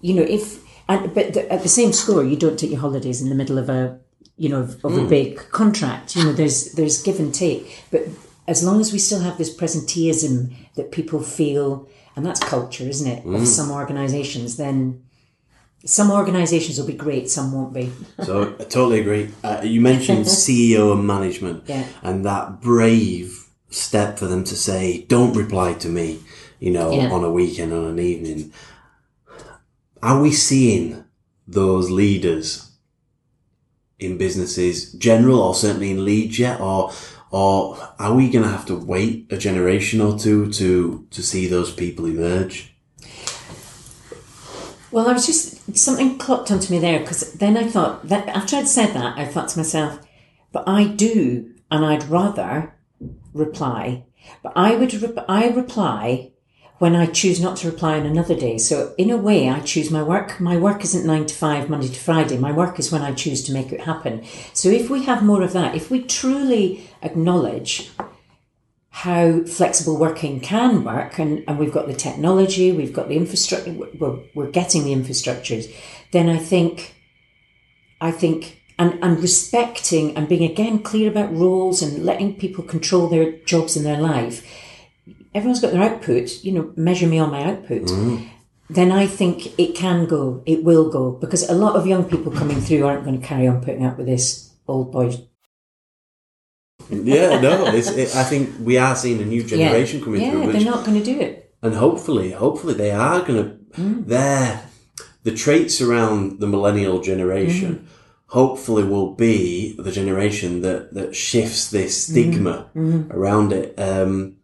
[0.00, 3.22] You know, if, and, but the, at the same score, you don't take your holidays
[3.22, 3.98] in the middle of a,
[4.36, 5.08] you know, of, of a mm.
[5.08, 6.16] big contract.
[6.16, 7.84] You know, there's, there's give and take.
[7.90, 8.02] But
[8.48, 13.10] as long as we still have this presenteeism that people feel, and that's culture, isn't
[13.10, 13.46] it, of mm.
[13.46, 15.02] some organisations, then
[15.84, 17.90] some organisations will be great, some won't be.
[18.24, 19.30] So I totally agree.
[19.42, 21.86] Uh, you mentioned CEO and management, Yeah.
[22.02, 26.20] and that brave step for them to say, "Don't reply to me,"
[26.60, 27.10] you know, Yeah.
[27.10, 28.52] on a weekend, on an evening.
[30.02, 31.04] Are we seeing
[31.46, 32.68] those leaders
[33.98, 36.92] in businesses, general, or certainly in Leeds yet, or
[37.30, 41.46] or are we going to have to wait a generation or two to to see
[41.46, 42.74] those people emerge?
[44.92, 48.56] Well, I was just something clocked onto me there because then I thought that after
[48.56, 49.98] I'd said that, I thought to myself,
[50.52, 52.74] but I do, and I'd rather
[53.32, 54.04] reply,
[54.42, 56.32] but I would I reply
[56.78, 58.58] when I choose not to reply on another day.
[58.58, 60.38] So in a way, I choose my work.
[60.38, 62.36] My work isn't nine to five, Monday to Friday.
[62.36, 64.22] My work is when I choose to make it happen.
[64.52, 67.90] So if we have more of that, if we truly acknowledge
[68.94, 73.72] how flexible working can work, and, and we've got the technology, we've got the infrastructure,
[73.72, 75.74] we're, we're getting the infrastructures,
[76.12, 76.94] then I think,
[78.02, 83.08] I think, and, and respecting and being again clear about roles and letting people control
[83.08, 84.46] their jobs in their life.
[85.34, 87.82] Everyone's got their output, you know, measure me on my output.
[87.84, 88.28] Mm.
[88.68, 92.30] Then I think it can go, it will go, because a lot of young people
[92.30, 95.16] coming through aren't going to carry on putting up with this old boy
[96.90, 100.46] Yeah, no, it's, it, I think we are seeing a new generation coming yeah, through,
[100.46, 101.54] which they're not going to do it.
[101.62, 103.80] and hopefully, hopefully they are going to.
[103.80, 104.06] Mm.
[105.24, 107.74] The traits around the millennial generation.
[107.76, 107.86] Mm.
[108.26, 112.10] Hopefully, will be the generation that that shifts this Mm.
[112.10, 112.66] stigma
[113.10, 113.74] around it.
[113.78, 114.36] Um,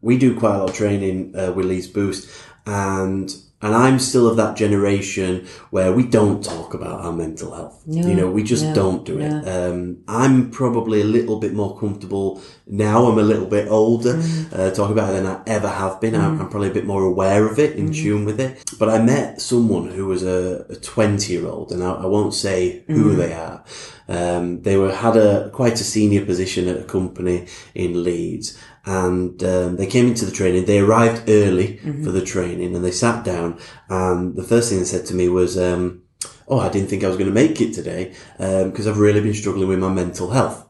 [0.00, 2.28] we do quite a lot of training uh, with Leeds Boost,
[2.66, 7.82] and and I'm still of that generation where we don't talk about our mental health.
[7.86, 9.32] No, you know, we just no, don't do it.
[9.48, 13.06] Um, I'm probably a little bit more comfortable now.
[13.06, 14.52] I'm a little bit older Mm.
[14.58, 16.14] uh, talking about it than I ever have been.
[16.14, 17.94] I'm, I'm probably a bit more aware of it, in Mm.
[18.02, 18.52] tune with it.
[18.78, 22.82] But I met someone who was a 20 year old, and I, I won't say
[22.88, 22.94] Mm.
[22.96, 23.62] who they are.
[24.08, 29.42] Um, they were had a quite a senior position at a company in Leeds, and
[29.44, 30.64] um, they came into the training.
[30.64, 32.04] They arrived early Mm-hmm.
[32.04, 33.58] for the training, and they sat down.
[33.88, 36.02] And the first thing they said to me was, um,
[36.48, 39.34] "Oh, I didn't think I was going to make it today because I've really been
[39.34, 40.68] struggling with my mental health,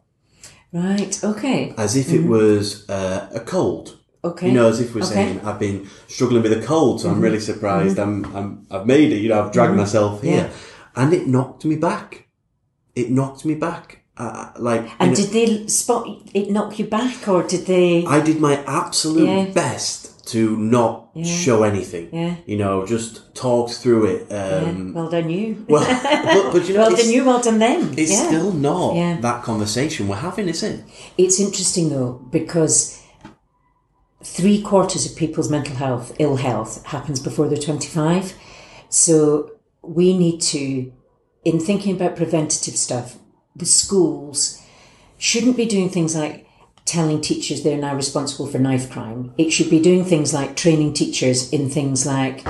[0.72, 1.18] Right.
[1.22, 1.74] Okay.
[1.76, 4.48] as if it was uh, a cold." Okay.
[4.48, 5.14] You know, as if we're Okay.
[5.14, 9.10] saying, I've been struggling with a cold, so I'm really surprised I'm, I'm, I've made
[9.12, 10.48] it, you know, I've dragged myself here.
[10.94, 12.28] And it knocked me back.
[12.94, 14.01] It knocked me back.
[14.16, 18.04] Uh, like, And did they spot it knock you back, or did they?
[18.06, 19.44] I did my absolute Yeah.
[19.52, 22.08] best to not show anything.
[22.12, 22.34] Yeah.
[22.46, 24.26] You know, just talked through it.
[24.30, 25.64] Yeah, Um, well done you.
[25.68, 25.84] well,
[26.24, 27.24] but, but you know, well done you.
[27.24, 27.94] Well done them.
[27.96, 28.26] it's yeah.
[28.28, 29.18] still not Yeah.
[29.20, 30.84] that conversation we're having, is it?
[31.18, 32.98] It's interesting though because
[34.22, 38.34] three quarters of people's mental health, ill health, happens before they're twenty-five.
[38.88, 40.92] So we need to,
[41.44, 43.16] in thinking about preventative stuff,
[43.54, 44.62] the schools
[45.18, 46.46] shouldn't be doing things like
[46.84, 49.32] telling teachers they're now responsible for knife crime.
[49.38, 52.46] It should be doing things like training teachers in things like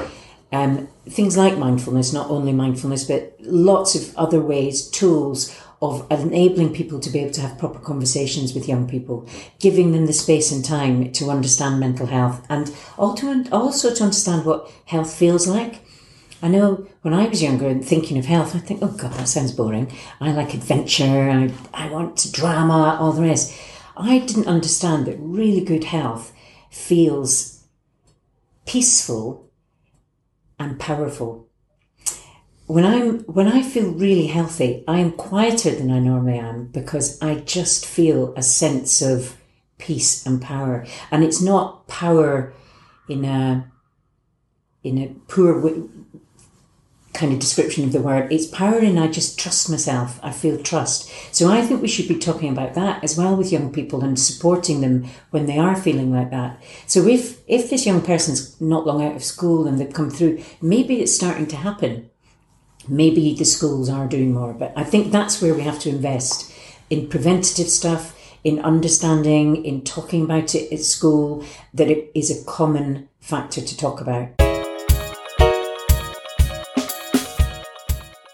[0.53, 6.73] um, things like mindfulness, not only mindfulness, but lots of other ways, tools of enabling
[6.73, 9.27] people to be able to have proper conversations with young people,
[9.59, 14.45] giving them the space and time to understand mental health and also, also to understand
[14.45, 15.81] what health feels like.
[16.43, 19.29] I know when I was younger and thinking of health, I think, oh God, that
[19.29, 19.93] sounds boring.
[20.21, 23.57] I like adventure, I, I want drama, all the rest.
[23.97, 26.33] I didn't understand that really good health
[26.71, 27.65] feels
[28.67, 29.51] peaceful
[30.59, 31.49] and powerful.
[32.67, 37.21] When I'm when I feel really healthy, I am quieter than I normally am because
[37.21, 39.37] I just feel a sense of
[39.79, 40.87] peace and power.
[41.11, 42.53] And it's not power
[43.09, 43.71] in a
[44.83, 45.61] in a poor
[47.13, 48.33] kind of description of the word.
[48.33, 50.19] It's power in I just trust myself.
[50.23, 51.11] I feel trust.
[51.35, 54.19] So I think we should be talking about that as well with young people and
[54.19, 56.63] supporting them when they are feeling like that.
[56.87, 60.43] So if if this young person's not long out of school and they've come through,
[60.61, 62.09] maybe it's starting to happen.
[62.89, 66.53] Maybe the schools are doing more, but I think that's where we have to invest
[66.91, 72.45] in preventative stuff, in understanding, in talking about it at school, that it is a
[72.45, 74.52] common factor to talk about.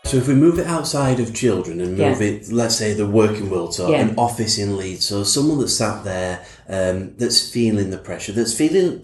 [0.09, 2.29] So if we move it outside of children and move Yeah.
[2.29, 4.01] it, let's say the working world, so Yeah.
[4.01, 6.40] an office in Leeds, so someone that's sat there
[6.71, 9.03] um, that's feeling the pressure, that's feeling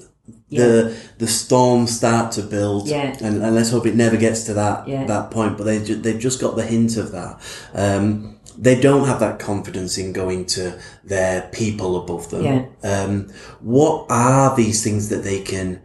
[0.51, 3.15] the the storm start to build, Yeah.
[3.21, 5.05] and, and let's hope it never gets to that Yeah.
[5.07, 5.59] that point.
[5.59, 7.39] But they ju- they've just got the hint of that.
[7.75, 12.45] Um, they don't have that confidence in going to their people above them.
[12.45, 12.63] Yeah.
[12.83, 13.27] Um,
[13.61, 15.81] what are these things that they can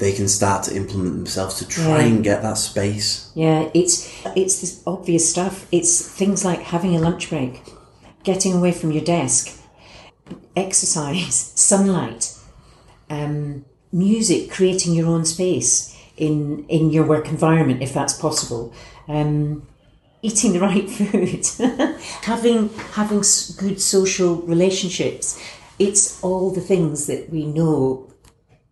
[0.00, 2.06] they can start to implement themselves to try Yeah.
[2.06, 3.30] and get that space?
[3.34, 5.66] Yeah, it's it's this obvious stuff.
[5.70, 7.62] It's things like having a lunch break,
[8.24, 9.42] getting away from your desk,
[10.56, 12.34] exercise, sunlight,
[13.08, 18.72] um, music, creating your own space in in your work environment if that's possible.
[19.08, 19.66] Um,
[20.22, 21.46] eating the right food,
[22.22, 23.22] having having
[23.56, 25.38] good social relationships.
[25.78, 28.06] It's all the things that we know.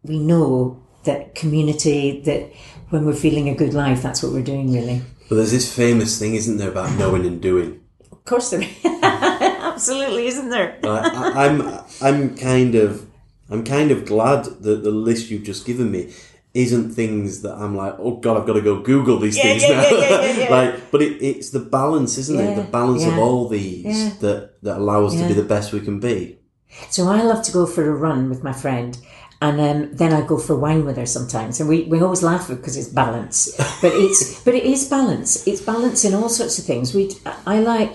[0.02, 2.20] We know that community.
[2.22, 2.50] That
[2.90, 4.72] when we're feeling a good life, that's what we're doing.
[4.72, 5.02] Really.
[5.30, 7.80] Well, there's this famous thing, isn't there, about knowing and doing.
[8.10, 8.68] Of course there
[9.02, 10.78] absolutely isn't there.
[10.84, 13.06] I, I, I'm I'm kind of
[13.50, 16.12] I'm kind of glad that the list you've just given me
[16.54, 19.62] isn't things that I'm like, oh god, I've got to go Google these Yeah, things
[19.62, 20.20] yeah, now.
[20.42, 22.56] yeah, like, but it, it's the balance, isn't it?
[22.56, 26.00] The balance of all these that that allow us to be the best we can
[26.00, 26.38] be.
[26.90, 28.98] So I love to go for a run with my friend.
[29.40, 32.48] And um, then I go for wine with her sometimes, and we, we always laugh
[32.48, 33.54] because it's balance.
[33.80, 35.46] But it's but it is balance.
[35.46, 36.92] It's balance in all sorts of things.
[36.92, 37.12] We
[37.46, 37.92] I like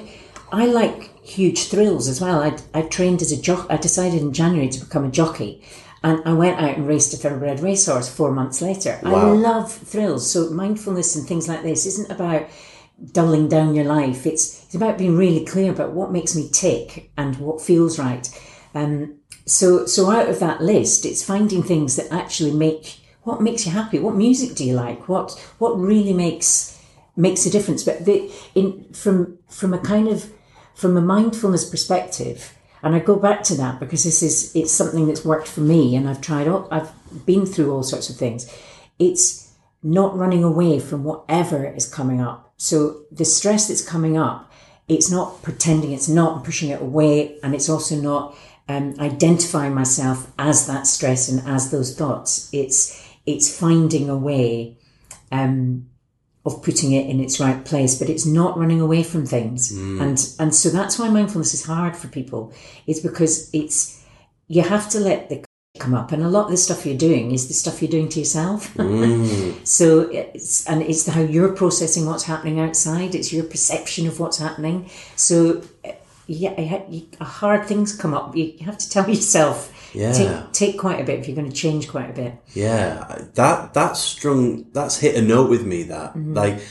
[0.54, 2.42] I like huge thrills as well.
[2.42, 3.68] I, I trained as a jock.
[3.70, 5.62] I decided in January to become a jockey,
[6.02, 9.00] and I went out and raced a thoroughbred racehorse four months later.
[9.04, 10.32] I love thrills.
[10.32, 12.48] So mindfulness and things like this isn't about
[13.12, 14.26] dulling down your life.
[14.26, 18.28] It's it's about being really clear about what makes me tick and what feels right.
[18.76, 23.66] Um, so so out of that list, it's finding things that actually make what makes
[23.66, 24.00] you happy.
[24.00, 25.08] What music do you like?
[25.08, 26.82] What what really makes
[27.16, 27.84] makes a difference?
[27.84, 30.32] But the, in from from a kind of
[30.76, 35.08] from a mindfulness perspective, and I go back to that because this is it's something
[35.08, 36.92] that's worked for me, and I've tried all, I've
[37.26, 38.52] been through all sorts of things.
[39.00, 39.52] It's
[39.82, 42.54] not running away from whatever is coming up.
[42.58, 44.52] So the stress that's coming up,
[44.88, 48.36] it's not pretending it's not pushing it away, and it's also not
[48.70, 52.50] um, identifying myself as that stress and as those thoughts.
[52.54, 54.78] It's it's finding a way
[55.32, 55.88] um,
[56.46, 59.72] of putting it in its right place, but it's not running away from things.
[60.02, 62.54] And and so that's why mindfulness is hard for people.
[62.88, 64.04] It's because it's
[64.48, 65.44] you have to let the
[65.80, 68.08] come up, and a lot of the stuff you're doing is the stuff you're doing
[68.08, 68.76] to yourself.
[69.64, 73.16] so it's and it's how you're processing what's happening outside.
[73.16, 74.90] It's your perception of what's happening.
[75.16, 75.64] So
[76.28, 78.36] yeah, you you- hard things come up.
[78.36, 79.72] You have to tell yourself.
[79.96, 80.12] Yeah.
[80.12, 82.34] Take, take quite a bit if you're going to change quite a bit.
[82.56, 84.66] Yeah, that that's strung.
[84.74, 85.84] That's hit a note with me.
[85.84, 86.34] That Mm-hmm.
[86.34, 86.62] like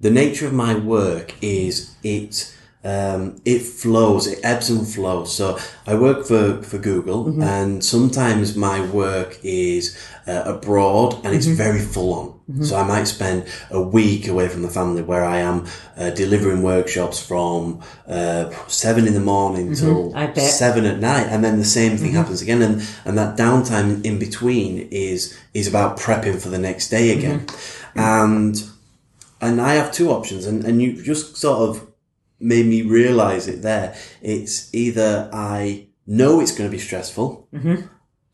[0.00, 5.36] the nature of my work is it um, it flows, it ebbs and flows.
[5.36, 7.42] So I work for for Google, Mm-hmm.
[7.42, 11.34] and sometimes my work is uh, abroad, and Mm-hmm.
[11.36, 12.40] it's very full on.
[12.62, 16.62] So I might spend a week away from the family, where I am uh, delivering
[16.62, 20.18] workshops from uh, seven in the morning till Mm-hmm.
[20.18, 20.40] Mm-hmm.
[20.50, 24.18] seven at night, and then the same thing happens again, and and that downtime in
[24.18, 27.46] between is is about prepping for the next day again,
[27.94, 28.54] and
[29.40, 31.86] and I have two options, and and you just sort of
[32.40, 33.94] made me realize it there.
[34.20, 37.48] It's either I know it's going to be stressful.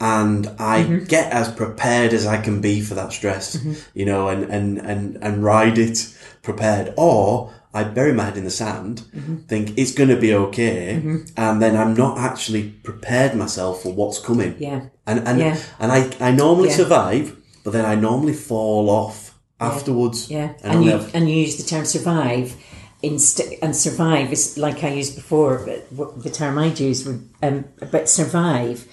[0.01, 1.05] And I mm-hmm.
[1.05, 3.73] get as prepared as I can be for that stress, mm-hmm.
[3.95, 6.95] you know, and, and, and, and ride it prepared.
[6.97, 9.37] Or I bury my head in the sand, mm-hmm.
[9.49, 11.03] think it's going to be okay.
[11.37, 14.55] And then I'm not actually prepared myself for what's coming.
[14.59, 14.83] Yeah.
[15.07, 15.59] And, and, Yeah.
[15.81, 16.77] and I, I normally Yeah.
[16.77, 20.31] survive, but then I normally fall off afterwards.
[20.31, 22.55] Yeah, And, and you have- and you use the term survive.
[23.03, 27.65] Inst- and survive is like I used before, but the term I'd use would um,
[27.93, 28.87] but survive.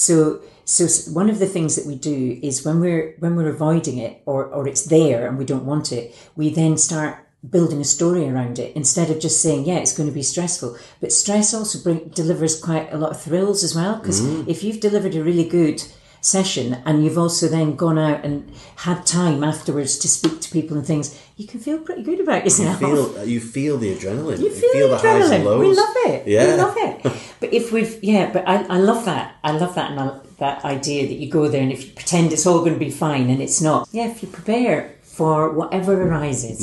[0.00, 3.98] So so one of the things that we do is when we're when we're avoiding
[3.98, 7.84] it or or it's there and we don't want it, we then start building a
[7.84, 10.78] story around it instead of just saying yeah it's going to be stressful.
[11.02, 14.48] But stress also bring, delivers quite a lot of thrills as well because mm.
[14.48, 15.82] if you've delivered a really good
[16.20, 20.76] session and you've also then gone out and had time afterwards to speak to people
[20.76, 22.78] and things, you can feel pretty good about You yourself.
[22.78, 24.40] feel you feel the adrenaline.
[24.40, 25.44] You feel, the the highs and adrenaline.
[25.44, 25.60] lows.
[25.68, 26.26] We love it.
[26.28, 26.46] Yeah.
[26.46, 27.12] We love it.
[27.40, 29.36] But if we've, yeah, but I, I love that.
[29.42, 32.32] I love that and I, that idea that you go there and if you pretend
[32.34, 33.88] it's all going to be fine and it's not.
[33.92, 36.58] Yeah, if you prepare for whatever arises,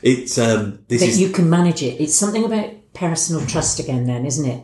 [0.00, 2.00] It's um this that is you can manage it.
[2.00, 4.62] It's something about personal trust again, then, isn't it?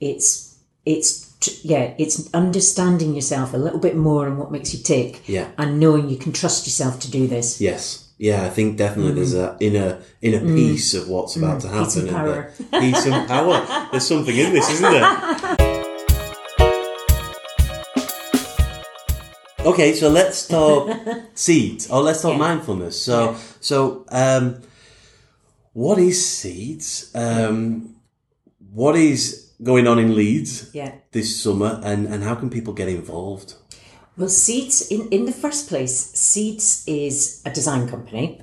[0.00, 1.33] It's, it's,
[1.64, 5.28] yeah, it's understanding yourself a little bit more and what makes you tick.
[5.28, 5.48] Yeah.
[5.58, 7.60] And knowing you can trust yourself to do this.
[7.60, 8.00] yes.
[8.16, 11.82] Yeah, I think definitely there's a inner inner peace of what's about to happen.
[11.84, 11.90] Mm.
[11.90, 12.52] Peace and power.
[12.70, 13.88] the- peace and power.
[13.90, 15.56] There's something in this, isn't there?
[19.66, 20.94] Okay, so let's talk
[21.34, 22.38] seeds, or let's talk Yeah.
[22.38, 23.00] mindfulness.
[23.02, 24.60] So, so um,
[25.72, 27.10] what is seeds?
[27.14, 27.96] Um,
[28.72, 30.92] what is going on in Leeds Yeah.
[31.12, 33.54] this summer, and, and how can people get involved?
[34.16, 38.40] Well, Seeds, in, in the first place, Seeds is a design company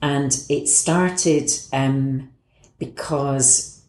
[0.00, 2.30] and it started um,
[2.78, 3.82] because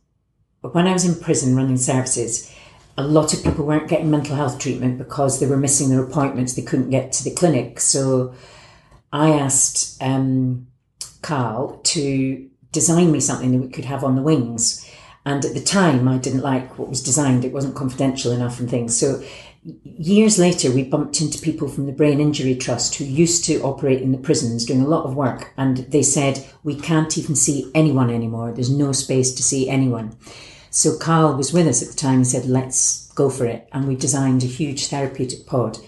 [0.62, 2.52] when I was in prison running services,
[2.98, 6.56] a lot of people weren't getting mental health treatment because they were missing their appointments.
[6.56, 7.80] They couldn't get to the clinic.
[7.80, 8.34] So
[9.14, 10.68] I asked um,
[11.22, 14.89] Carl to design me something that we could have on the wings.
[15.26, 17.46] And at the time, I didn't like what was designed.
[17.46, 18.98] It wasn't confidential enough and things.
[18.98, 19.22] So
[19.84, 24.02] years later, we bumped into people from the Brain Injury Trust who used to operate
[24.02, 25.54] in the prisons doing a lot of work.
[25.58, 28.52] And they said, we can't even see anyone anymore.
[28.52, 30.16] There's no space to see anyone.
[30.72, 33.68] So Carl was with us at the time and said, let's go for it.
[33.74, 35.80] And we designed a huge therapeutic pod.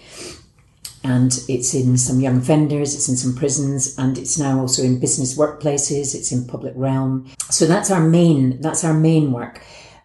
[1.04, 5.00] And it's in some young offenders, it's in some prisons, and it's now also in
[5.00, 7.28] business workplaces, it's in public realm.
[7.50, 9.62] So that's our main, that's our main work.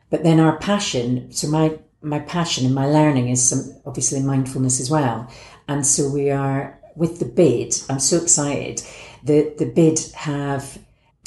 [0.09, 4.81] But then our passion, so my, my passion and my learning is some, obviously mindfulness
[4.81, 5.31] as well.
[5.69, 8.83] And so we are with the bid, I'm so excited.
[9.23, 10.79] The, the bid have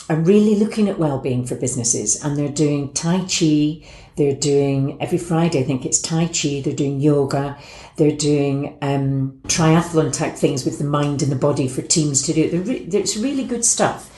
[0.09, 3.81] are really looking at well-being for businesses and they're doing tai chi
[4.15, 7.57] they're doing every friday i think it's tai chi they're doing yoga
[7.99, 12.33] they're doing um, triathlon type things with the mind and the body for teams to
[12.33, 12.63] do.
[12.63, 14.09] Re- it's really good stuff.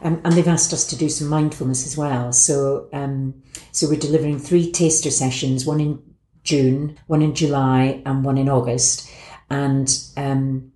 [0.00, 2.32] Um, and they've asked us to do some mindfulness as well.
[2.32, 3.42] So um,
[3.72, 6.02] so we're delivering three taster sessions one in
[6.44, 9.10] june one in july and one in august.
[9.50, 10.72] And um,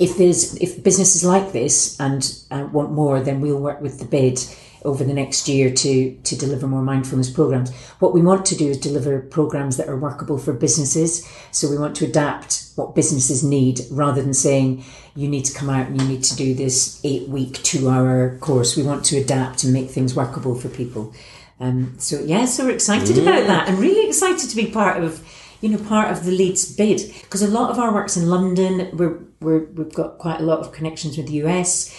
[0.00, 4.04] if there's if businesses like this and uh, want more, then we'll work with the
[4.04, 4.40] bid
[4.84, 7.72] over the next year to to deliver more mindfulness programs.
[7.98, 11.26] What we want to do is deliver programs that are workable for businesses.
[11.50, 14.84] So we want to adapt what businesses need rather than saying
[15.14, 18.38] you need to come out and you need to do this eight week, two hour
[18.38, 18.76] course.
[18.76, 21.12] We want to adapt and make things workable for people.
[21.60, 25.22] Um, so yeah, so we're excited about that and really excited to be part of
[25.62, 28.90] you know, part of the Leeds bid because a lot of our work's in London.
[28.96, 31.94] We're, we're we've got quite a lot of connections with the US.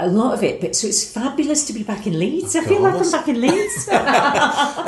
[0.00, 2.54] A lot of it, but so it's fabulous to be back in Leeds.
[2.54, 3.88] I feel like I'm back in Leeds.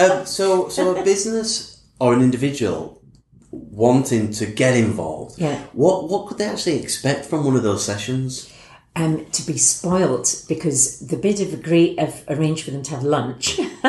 [0.00, 3.02] Um, so, so a business or an individual
[3.50, 5.58] wanting to get involved, Yeah.
[5.72, 8.50] what what could they actually expect from one of those sessions?
[8.96, 13.04] um, to be spoilt because the bid have agreed have arranged for them to have
[13.04, 13.58] lunch.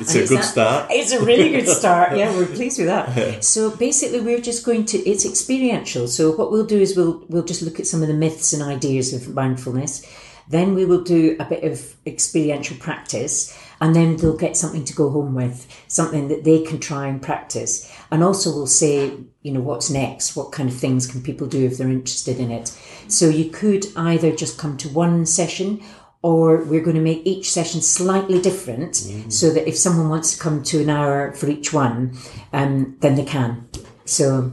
[0.00, 0.86] It's And a good that- start.
[0.90, 2.16] It's a really good start.
[2.16, 3.44] Yeah, we're pleased with that.
[3.44, 4.98] So basically, we're just going to.
[5.08, 6.08] It's experiential.
[6.08, 8.62] So what we'll do is we'll we'll just look at some of the myths and
[8.62, 10.04] ideas of mindfulness.
[10.46, 14.94] Then we will do a bit of experiential practice, and then they'll get something to
[14.94, 17.90] go home with, something that they can try and practice.
[18.10, 20.36] And also, we'll say, you know, what's next?
[20.36, 22.78] What kind of things can people do if they're interested in it?
[23.08, 25.82] So you could either just come to one session
[26.30, 28.96] or we're going to make each session slightly different
[29.28, 32.16] so that if someone wants to come to an hour for each one,
[32.54, 33.68] um, then they can.
[34.06, 34.50] So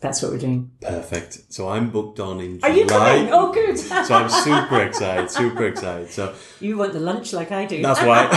[0.00, 0.70] that's what we're doing.
[0.82, 1.30] Perfect.
[1.48, 3.16] So I'm booked on in Are you July.
[3.16, 3.32] coming?
[3.32, 3.78] Oh, good.
[4.08, 6.10] So I'm super excited, super excited.
[6.10, 7.80] So you want the lunch like I do.
[7.80, 8.28] that's why.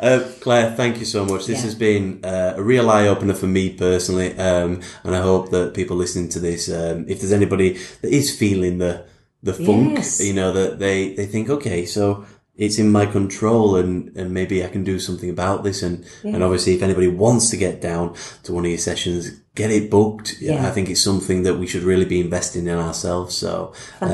[0.00, 1.46] uh, Claire, thank you so much.
[1.46, 1.64] This Yeah.
[1.66, 5.74] has been uh, a real eye opener for me personally, um, and I hope that
[5.74, 9.04] people listening to this, um, if there's anybody that is feeling the
[9.42, 10.20] the funk, Yes.
[10.20, 12.24] you know, that they they think, okay, so
[12.54, 15.82] it's in my control and, and maybe I can do something about this.
[15.82, 18.14] And, and obviously if anybody wants to get down
[18.44, 20.36] to one of your sessions, get it booked.
[20.38, 20.68] Yeah, Yeah.
[20.68, 23.34] I think it's something that we should really be investing in ourselves.
[23.36, 23.72] So,
[24.02, 24.10] um,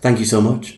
[0.00, 0.76] thank you so much.